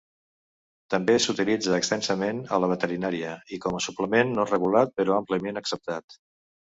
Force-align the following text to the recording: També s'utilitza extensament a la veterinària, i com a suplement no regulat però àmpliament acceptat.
També 0.93 1.17
s'utilitza 1.25 1.75
extensament 1.79 2.41
a 2.57 2.59
la 2.63 2.69
veterinària, 2.73 3.35
i 3.59 3.63
com 3.67 3.77
a 3.81 3.83
suplement 3.89 4.33
no 4.39 4.47
regulat 4.53 4.97
però 5.03 5.19
àmpliament 5.19 5.63
acceptat. 5.63 6.19